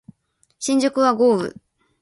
[0.57, 1.53] 新宿は豪雨